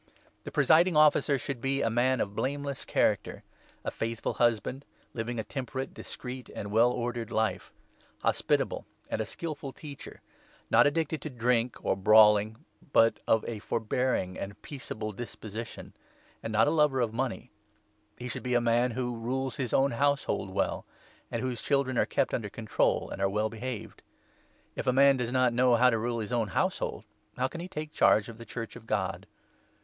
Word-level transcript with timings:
The 0.45 0.51
Presiding 0.51 0.97
Officer 0.97 1.37
should 1.37 1.61
be 1.61 1.83
a 1.83 1.89
man 1.91 2.21
of 2.21 2.35
blame 2.35 2.63
2 2.63 2.69
Jess 2.71 2.85
character; 2.85 3.43
a 3.85 3.91
faithful 3.91 4.33
husband; 4.33 4.83
living 5.13 5.37
a 5.37 5.43
temperate, 5.43 5.93
discreet, 5.93 6.49
and 6.55 6.71
well 6.71 6.89
ordered 6.89 7.29
life; 7.29 7.71
hospitable, 8.23 8.87
and 9.11 9.21
a 9.21 9.27
skilful 9.27 9.71
teacher, 9.71 10.21
not 10.71 10.87
addicted 10.87 11.21
to 11.21 11.29
drink 11.29 11.75
or 11.85 11.95
brawling, 11.95 12.65
but 12.91 13.19
of 13.27 13.45
a 13.47 13.59
for 13.59 13.77
3 13.79 13.85
bearing 13.89 14.39
and 14.39 14.59
peaceable 14.63 15.11
disposition, 15.11 15.93
and 16.41 16.51
not 16.51 16.67
a 16.67 16.71
lover 16.71 16.99
of 16.99 17.13
money; 17.13 17.51
he 18.17 18.27
should 18.27 18.41
be 18.41 18.55
a 18.55 18.59
man 18.59 18.89
who 18.89 19.15
rules 19.15 19.57
his 19.57 19.71
own 19.71 19.91
household 19.91 20.49
well, 20.49 20.81
4 21.29 21.33
and 21.33 21.41
whose 21.43 21.61
children 21.61 21.99
are 21.99 22.07
kept 22.07 22.33
under 22.33 22.49
control 22.49 23.11
and 23.11 23.21
are 23.21 23.29
well 23.29 23.49
behaved. 23.49 24.01
If 24.75 24.87
a 24.87 24.93
man 24.93 25.17
does 25.17 25.31
not 25.31 25.53
know 25.53 25.75
how 25.75 25.91
to 25.91 25.99
rule 25.99 26.17
his 26.17 26.31
own 26.31 26.47
5 26.47 26.53
household, 26.55 27.03
how 27.37 27.47
can 27.47 27.61
he 27.61 27.67
take 27.67 27.91
charge 27.93 28.29
of 28.29 28.39
the 28.39 28.45
Church 28.45 28.75
of 28.75 28.87
God 28.87 29.27